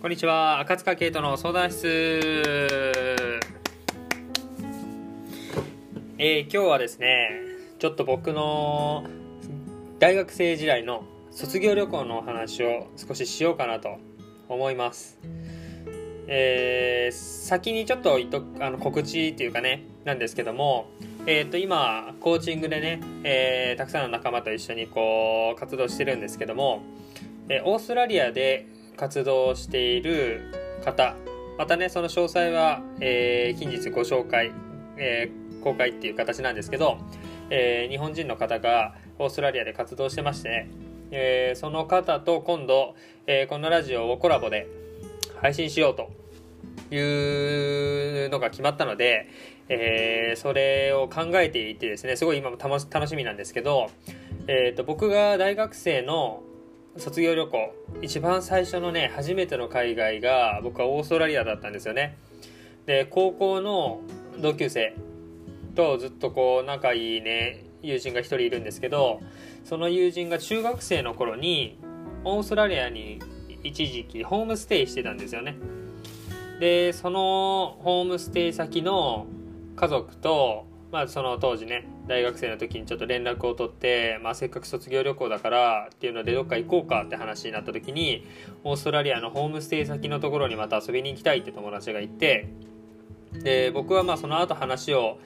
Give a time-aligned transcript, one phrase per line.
[0.00, 0.60] こんにちは。
[0.60, 1.88] 赤塚圭人の相談室。
[6.18, 7.30] えー、今日はですね
[7.80, 9.04] ちょっと僕の
[9.98, 11.02] 大学生時代の
[11.32, 13.98] 卒業旅行のお話を少ししようかなと
[14.48, 15.18] 思います。
[16.28, 18.20] えー、先にちょっと
[18.60, 20.90] あの告知っていうかねなんですけども
[21.26, 26.82] えー、と今コーチングでね、えー、たくさんの仲間と一緒にこう活動してるんですけども、
[27.48, 30.42] えー、オーストラリアで活動している
[30.84, 31.16] 方。
[31.56, 34.52] またねその詳細は、えー、近日ご紹介、
[34.96, 36.98] えー、公開っていう形なんですけど、
[37.50, 40.70] えー、日本人の方がオーストラリアで活動してましてね、
[41.10, 42.94] えー、その方と今度、
[43.26, 44.68] えー、このラジオをコラボで
[45.40, 46.10] 配信しようと
[46.94, 49.28] いうのが決まったので、
[49.68, 53.90] えー、それを考えていてですねすごい今も楽しみなんですけど、
[54.46, 56.42] えーと僕が大学生の
[56.98, 62.16] 卒業旅行一番最初のね初めての海外が僕はオーストラリアだったんですよね。
[62.86, 64.00] で高校の
[64.38, 64.94] 同級生
[65.74, 69.20] とずっとこう仲いいね友人が1人いるんですけど
[69.64, 71.78] その友人が中学生の頃に
[72.24, 73.20] オーストラリアに
[73.62, 75.56] 一時期ホームステイしてたんですよね。
[76.58, 79.26] でそのホームステイ先の
[79.76, 88.26] 家族とまあその当時ね大学生の時にちょっと連絡を取って、まあ、せっかく卒業旅行だからっていうのでどっか行こうかって話になった時に
[88.64, 92.48] オーストラリアのホームステイ先のところにまた遊びに行きたいって友達がいて
[93.32, 95.18] で僕はまあその後話を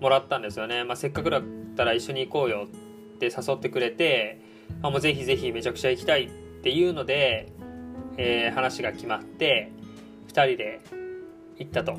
[0.00, 1.42] もらったんですよね、まあ、せっかくだっ
[1.76, 2.68] たら一緒に行こうよ
[3.16, 4.40] って誘ってくれて、
[4.82, 6.30] あ、もうぜひぜひめちゃくちゃ行きたいっ
[6.62, 7.48] ていうので、
[8.16, 9.72] えー、話が決まって
[10.28, 10.80] 2人で
[11.58, 11.98] 行ったと。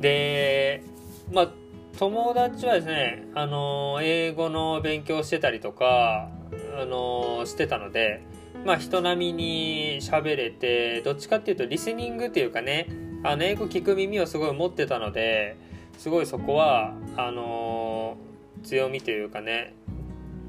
[0.00, 0.82] で
[1.30, 1.48] まあ
[1.98, 6.30] 友達はですね、あの英語の勉強してたりとか、
[6.78, 8.22] あのしてたので、
[8.64, 12.88] まあ人並みに喋れて、どっちかっていうとリスニングっていうかね、
[13.22, 15.56] あの英語聞く耳をすごい持ってたので、
[15.98, 18.16] すごいそこは、あの
[18.64, 19.74] 強みというかね、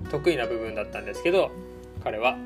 [0.09, 1.51] 得意な部分だったんですけど、
[2.03, 2.37] 彼は。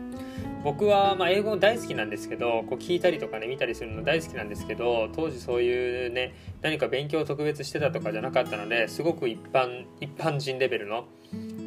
[0.64, 11.06] 僕はま英語大好きなんですけどこう聞いたりとかね見たりするの大好きなんですけど当時そういうね何か勉強を特別してたとかじゃなかったのですごく一般一般人レベルの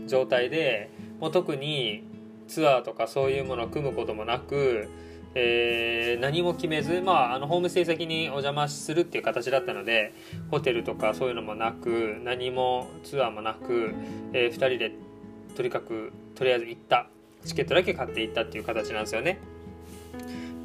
[0.06, 0.90] 状態で
[1.20, 2.04] もう特に
[2.48, 4.88] ツアーとかそういうものを組むこともなく、
[5.34, 10.12] えー、何も決めず、まあ、あのホームステイ先にお邪魔するっていう形だったので
[10.50, 13.94] ホテルとかそういうのもなく何もツアーもなく、
[14.32, 14.92] えー、2人で
[15.54, 17.08] とにかくとりあえず行った。
[17.44, 19.38] チケットだけ買っていったっていう形なんですよね。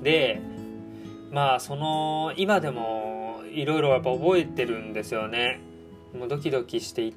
[0.03, 0.41] で
[1.31, 5.59] まあその今でもいろいろやっぱ覚えてるんですよね。
[6.17, 7.13] もうドキドキしていっ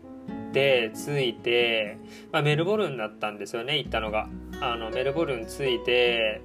[0.53, 1.99] て着いて、
[2.33, 4.29] まあ、メルボルンだったんですよね行ったのが。
[4.61, 6.41] あのメルボルン着いて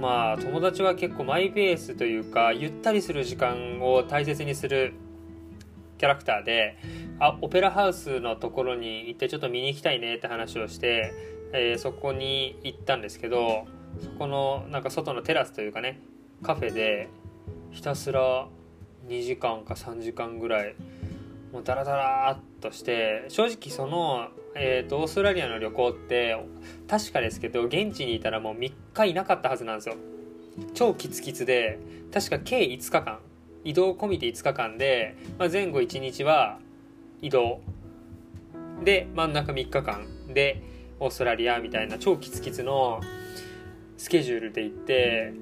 [0.00, 4.94] まあ友達は結構マイペースというかゆったりする時間を大切にする
[5.98, 6.78] キャラクターで
[7.20, 11.12] あオペラハウスのところに行ってちょっと見に行きたいねって話をして
[11.52, 13.66] えー、そこに行ったんですけど
[14.00, 16.00] そこのなんか外のテラスというかね
[16.42, 17.08] カフェで
[17.70, 18.48] ひたすら
[19.08, 20.74] 2時間か3時間ぐらい
[21.52, 26.36] もうダラダラっとして正直その、えーと、オーストラリアの旅行って
[26.88, 29.96] 確かですけど現地にいたらもう3日いなかったはずなんですよ。
[30.74, 31.78] 超キツキツで
[32.12, 33.18] 確か計5日間
[33.64, 36.58] 移動込みで5日間で、まあ、前後1日は
[37.20, 37.60] 移動。
[38.84, 40.62] で真ん中3日間で
[41.00, 43.00] オーストラリアみたいな超キツキツの
[43.96, 45.32] スケジュールで行って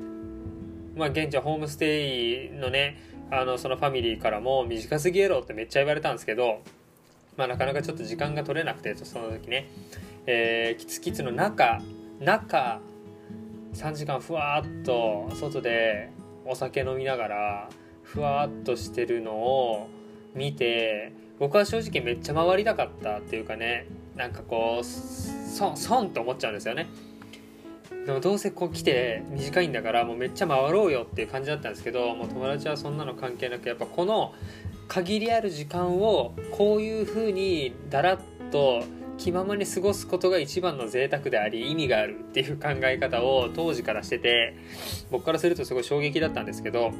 [0.97, 2.97] まあ現地はホームステイのね
[3.31, 6.63] あのそのファミリーからも短すぎやろってめっちゃ言われたんですけど
[7.37, 9.69] まあなかなかちょっと時間が取れなくてその時ね、
[10.27, 11.81] えー、キツキツの中
[12.21, 12.81] 中
[13.75, 16.11] 3時間ふわっと外で
[16.47, 17.69] お酒飲みながら
[18.03, 19.89] ふわっとしてるのを
[20.35, 23.87] 見て僕は正直めっちゃ回りたかったっていうかね
[24.17, 24.85] なんかこう
[25.49, 26.87] 損損って思っちゃうんですよね。
[28.07, 34.35] でもどうせこう来て短いんだからもうめっちゃ回ろうよっていう感じだったんですけどもう友達はそんなの関係なくやっぱこの
[34.89, 38.19] 限りある時間をこういう風にだらっ
[38.51, 38.83] と
[39.19, 44.55] 気ままに過ごすことが一番の贅沢であり意味があるっていう考え方を当時からしてて
[45.11, 46.93] 僕からするとすごい衝撃だったんですけど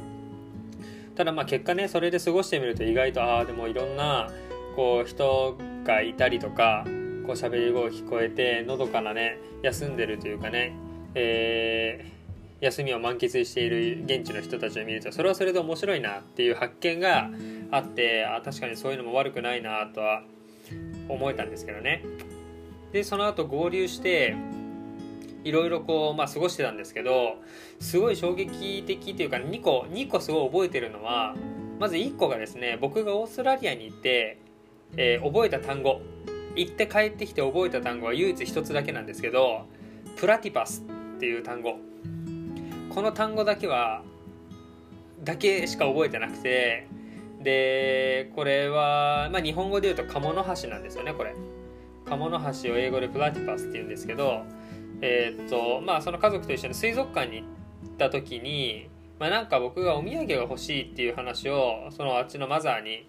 [1.15, 4.29] ただまあ結果ねそれで過ごしてみると意外とああでもいろんな
[4.75, 6.85] こう人がいたりとか
[7.25, 10.73] こう喋り声聞こえてのどかなね休んでるというかね、
[11.15, 17.29] えー、休みを満喫している現地の人たちを見るとそれはそれで面白いなっていう発見が
[17.71, 20.23] あってあ確かにそういうのも悪くないなとは
[21.07, 22.03] 思えたんですけどね。
[22.91, 24.35] でその後合流して
[25.43, 27.37] いろいろこう、まあ、過ごしてたんですけど
[27.79, 31.35] すごい衝撃的というか2個2個すごい覚えてるのは
[31.79, 34.37] まず1個がですね僕がオーストラリアに行って、
[34.97, 36.01] えー、覚えた単語。
[36.59, 39.65] 行って帰ってきて覚えた単語は唯一1つだけなんですけど
[40.17, 40.83] プラティパス
[41.17, 41.77] っていう単語。
[42.89, 44.01] この単語だけは
[45.23, 46.87] だけしか覚えてなくて
[47.41, 51.35] でこれは、まあ、日本語で言うと鴨の橋なんですよねこれ。
[52.05, 54.43] 鴨の橋を英語でプラティパスって言うんですけど
[55.01, 58.89] えー、っとまあその家族と一緒に水族館に行った時に
[59.19, 63.05] まあ、なんか僕がお土産が欲しいっていう話をそのあっちのマザーに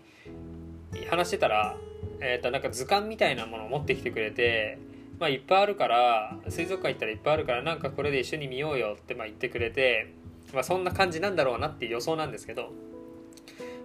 [1.09, 1.77] 話してたら、
[2.21, 4.79] えー、となんか図鑑みたいなものを持ってきてくれて、
[5.19, 10.15] まあ、いっぱいあるから水族館行ったらいっぱいあるからなんかこれで一緒に見ようよってまあ言ってくれて、
[10.53, 12.73] まあ、そんな感じなんだろうなっていう予想なんですけど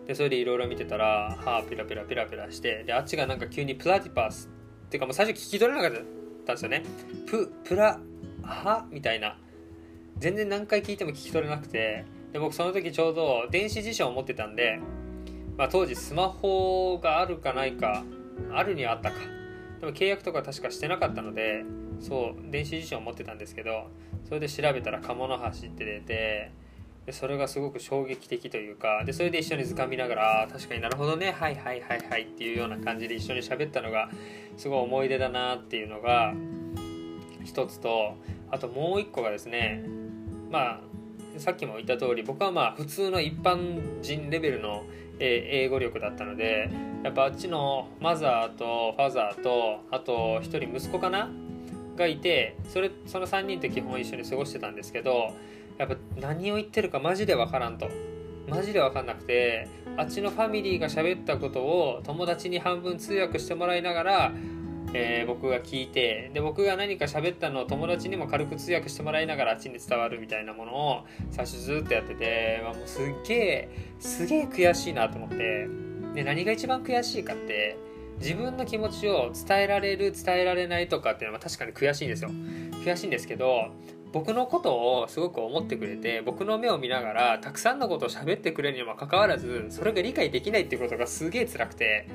[0.07, 4.49] でそれでいろいろ見てたら歯ピラピラピラピラしてであっちがなんか急にプラティパス
[4.87, 6.01] っていうかもう最初聞き取れなかっ
[6.45, 6.83] たんですよね。
[7.25, 7.99] ププラ
[8.43, 9.37] ハみたいな。
[10.17, 14.79] 全然何回聞いても聞き取れなくてで僕その時ちょうど電子辞書を持ってたんで、
[15.57, 18.03] まあ、当時スマホがあるかないか
[18.53, 19.17] あるにはあったか。
[19.79, 21.63] でも契約とか確かしてなかったので
[21.99, 23.87] そう電子辞書を持ってたんですけど
[24.23, 26.51] それで調べたら鴨の橋って出て
[27.05, 34.09] でそれがすごく衝撃的というかでそれで一緒に図鑑見ながら確かになるほどねはいはいはいはいっていうような感じで一緒に喋ったのが
[34.57, 36.33] すごい思い出だなっていうのが
[37.43, 38.15] 一つと
[38.49, 39.83] あともう一個がですね
[40.49, 40.79] まあ
[41.37, 44.83] さっきも言った通り僕はまあ普通の一般人レベルの、
[45.19, 46.69] 英語力だったので
[47.03, 51.29] やっぱあっちのマザーとファザーとあと1人息子かな？
[51.95, 55.33] がいてそれその3人って基本一緒に過ごしてたんですけど
[55.77, 57.89] やっぱ何を言ってるかマジで分からんと。
[58.47, 59.67] マジで分かんなくて
[59.97, 64.33] あっちのファミリーが喋ったことを友達に半分通訳してもらいながら
[64.97, 73.69] えー、僕が聞いてで僕が何か喋ったのを友達にも軽く通訳してもらいながらあっちに伝わるみたいなものを最初ずっとやってて、まあ、もうすっげえ
[73.99, 75.67] すげえ悔しいなと思って
[76.13, 77.77] で何が一番悔しいかって
[78.19, 82.29] 自分の気持ちを伝えられる伝えられないとかっていうのは確かに悔しいんですよ。
[82.85, 83.71] 悔しいんですけど
[84.13, 92.07] 僕のことをすごく思ってくれて僕の目を見ながらたくさんのことを喋ってくれるにもかかわらずそれが理解できないっていうことがすげえ辛くて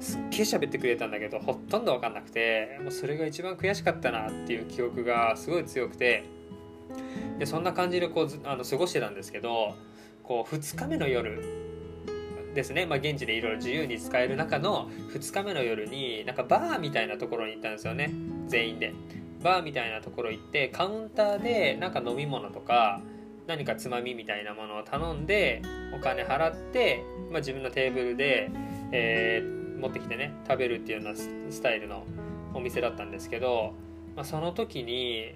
[0.00, 6.24] すっげえ喋ってくれたんだけどほとんど分かんなくてもうそれが一番悔しかったなっていう記憶がすごい強くて。
[7.38, 9.74] でそんな感じでこうあの過ごしてたんですけど
[10.22, 11.42] こう2日目の夜
[12.54, 18.12] ですね、まあ、現地でいろいろ自由に使える中の2日目の夜になんかバーみたいなところに行ったんですよね。
[18.48, 18.92] 全員で。
[19.42, 23.00] バーみたいなところ行ってカウンターでなんか飲み物とか
[23.46, 25.62] 何かつまみみたいなものを頼んで
[25.96, 28.50] お金払って、まあ、自分のテーブルで、
[28.92, 32.04] えー、持ってきてね食べるっていうようなスタイルの
[32.54, 33.74] お店だったんですけど、
[34.14, 35.34] まあ、その時に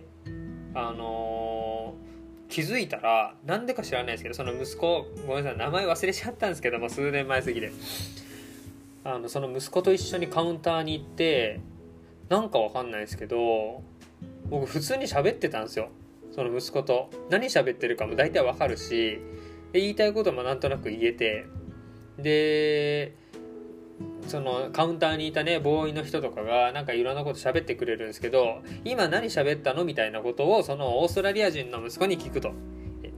[0.75, 7.73] あのー、気づいたらなんでか知らないですけどその息子ごめんなさい名前忘れちゃったんですけども数年前すぎで
[9.05, 11.61] あのその息子と一緒にカウンターに行って
[12.29, 13.83] なんかわかんないですけど
[14.49, 15.89] 僕普通に喋ってたんですよ。
[16.35, 17.11] その息子と。
[17.31, 19.19] 何喋ってるかも大体わかるし
[19.73, 21.47] 言いたいこともなんとなく言えて。
[22.19, 23.15] で
[24.27, 29.85] そのカウンターにいたねボーイの人とかがなんかいろんなこと喋ってくれるんですけど今何喋ったの？
[29.85, 32.53] みたいなことをそのオーストラリア人の息子に聞くと。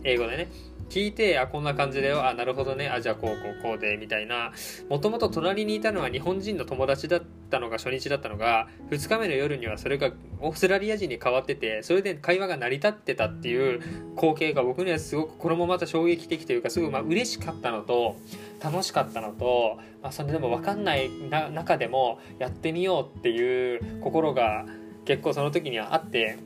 [0.05, 0.49] 英語でね。
[0.89, 2.27] 聞いてあこんな感じだよ。
[2.27, 2.89] あなるほどね。
[2.89, 4.53] あじゃあこうこうこうでみたいな。
[4.89, 13.81] もともと隣にいたのは日本人の友達だったのが初日だったのが2日目の夜にはそれがオーストラリア人に変わっててそれで会話が成り立ってたっていう
[14.17, 18.17] 光景が僕にはすごくこれもまた衝撃的というかすごいまあ嬉しかったのと
[18.63, 21.11] 楽しかったのと、まあ、それでも分かんない
[21.53, 24.67] 中でもやってみようっていう心が
[25.05, 26.39] 結構その時にはあって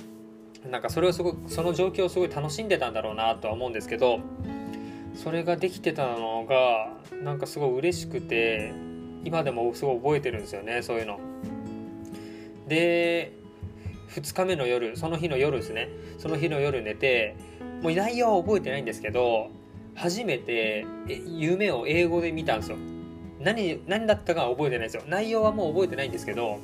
[0.68, 4.20] なんかそれをすごくその状況をすごい楽しんでたんだろうなとは思うんですけど
[5.14, 6.88] それができてたのが
[7.22, 8.72] なんかすごい嬉しくて
[9.24, 11.20] 今でもすごい覚えてるんですよねそういうの。
[12.68, 13.32] で
[14.10, 15.88] 2日目の夜その日の夜ですね。
[16.18, 17.36] その日の夜寝て
[17.82, 19.50] もう内容は覚えてないんですけど
[19.94, 20.86] 初めて
[21.26, 22.76] 夢を英語で見たんですよ。
[23.40, 25.02] 何何だったかは覚えてないですよ。
[25.06, 26.58] 内容はもう覚えてないんですけど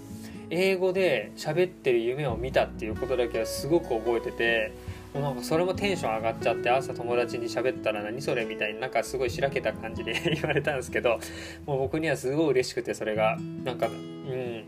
[0.50, 4.72] 英語で喋ってる夢を見たっていうことだけはすごく覚えてて
[5.14, 11.18] もうなんかそれもテンション上がっちゃって朝友達に喋ったら何それみたいになんかすごいしらけた感じで 言われたんですけど
[11.64, 13.38] もう僕にはすごい嬉しくてそれが。
[13.64, 14.64] なんかうん。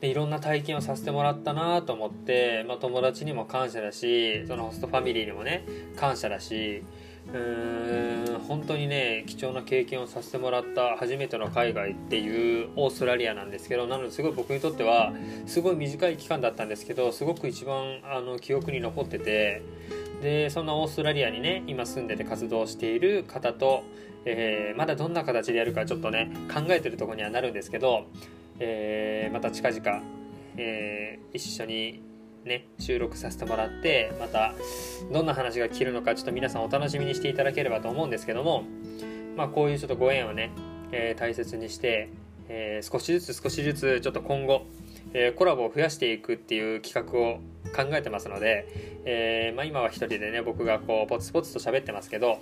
[0.00, 5.64] でいろんな体験をさせてもらったなと思って、まあ、友達にも感謝だしそのホストファミリーにもね
[5.96, 6.82] 感謝だし
[7.32, 15.12] うん本当にね貴重な経験をさせてもらった初めての海外っていうオーストラリアなんですけどなのですごい僕にとっては
[15.46, 19.62] すごい短い期間だったんですけどすごく一番あの記憶に残ってて
[20.22, 23.84] でそんなオーストラリアにね今住んでて活動している方と、
[24.24, 28.06] えー、まだどんな形でやるかちょっとね考えてるとこにはなるんですけど、
[28.58, 30.02] えー、また近々、
[30.56, 32.02] えー、一緒に
[32.44, 34.54] ね、収録させてもらってまた
[35.10, 38.64] どんな話が聞けるのかちょっと皆さんお楽しみにしていただければと思うんですけども、
[39.36, 40.50] まあ、こういうちょっとご縁をね、
[40.92, 42.10] えー、大切にして、
[42.48, 44.66] えー、少しずつ少しずつちょっと今後、
[45.14, 47.40] えー、コラボを増やしていくっていう企画を
[47.74, 48.66] 考えてますので、
[49.06, 52.38] えまあ、今は一人でね僕がこうポツポツと喋ってますけど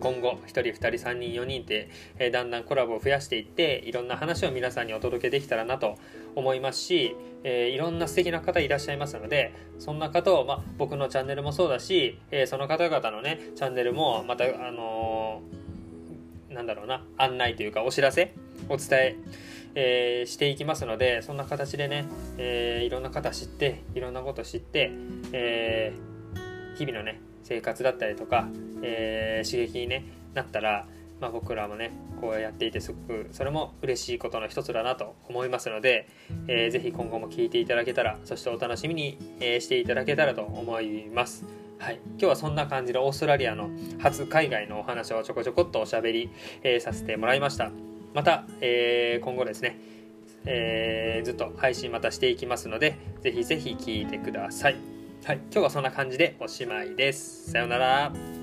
[0.00, 5.96] 今後1人2人3人4人って、え、だんだんコラボを増やしていっていろんな話を皆さんにお届けできたらなと
[6.34, 15.40] 思いますし、えー、いろんな素敵な方いらっしゃいますのでそんな方を、まあ、僕のチャンネルもそうだし、えー、その方々のねチャンネルもまたあの
[16.50, 18.34] なんだろうな案内というかお知らせ
[18.68, 19.16] お伝え
[19.78, 22.06] えー、していきますのでそんな形でね、
[22.38, 24.90] えー、いろんな方知っていろんなこと知って、
[25.32, 28.48] えー、日々のね生活だったりとか、
[28.82, 30.84] えー、刺激に、ね、なったら、
[31.20, 36.08] まあ、僕らもねこうやっていてすごくそれも嬉しいことの一つだなと思いますので、
[36.48, 41.44] えー、ぜひ今後も聞いていただけたらそしてお楽しみに、えー、していただけたらと思います。
[41.78, 46.30] はい、今日はそんな感じでオーストラリアの初海外のお話をちょこちょこっとおしゃべり、
[46.62, 47.70] えー、させてもらいました。
[48.14, 49.78] また、えー、今後ですね、
[50.46, 54.95] えー、ずっと配信またしていきますのでぜひぜひ聞いてください。
[55.26, 57.50] はい、今日はそんな感じでおしまいです。
[57.50, 58.35] さようなら。